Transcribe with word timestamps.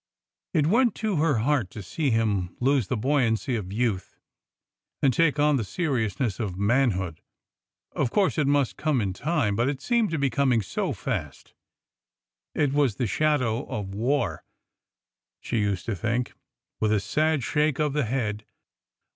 It 0.55 0.65
went 0.65 0.95
to 0.95 1.17
her 1.17 1.35
heart 1.45 1.69
to 1.69 1.83
see 1.83 2.09
him 2.09 2.57
lose 2.59 2.87
the 2.87 2.97
buoyancy 2.97 3.55
of 3.55 3.71
youth 3.71 4.17
and 5.03 5.13
take 5.13 5.37
on 5.37 5.57
the 5.57 5.63
seriousness 5.63 6.39
of 6.39 6.57
manhood. 6.57 7.21
Of 7.91 8.09
course 8.09 8.39
it 8.39 8.47
must 8.47 8.77
come 8.77 8.99
in 8.99 9.13
time, 9.13 9.55
but 9.55 9.69
it 9.69 9.79
seemed 9.79 10.09
to 10.09 10.17
be 10.17 10.31
coming 10.31 10.63
so 10.63 10.91
fast. 10.91 11.53
It 12.55 12.73
was 12.73 12.95
the 12.95 13.05
shadow 13.05 13.63
of 13.67 13.93
war! 13.93 14.43
she 15.39 15.59
used 15.59 15.85
to 15.85 15.95
think, 15.95 16.33
with 16.79 16.91
a 16.91 16.99
sad 16.99 17.43
shake 17.43 17.79
of 17.79 17.93
the 17.93 18.05
head. 18.05 18.43